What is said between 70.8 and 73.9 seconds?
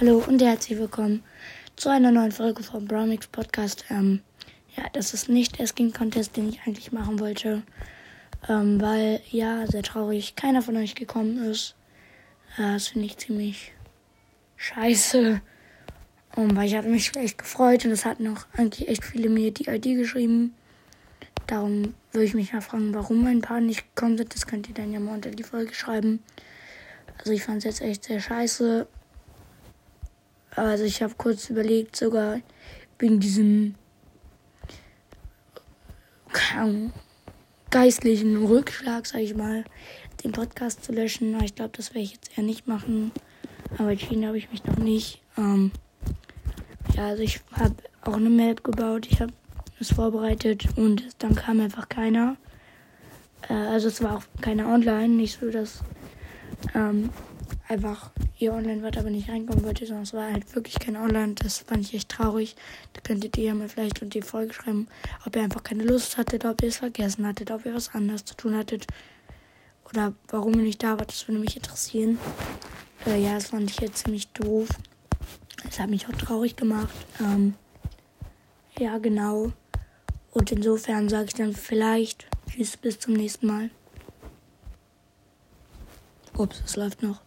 da wart, das würde mich interessieren. Äh, ja, das fand ich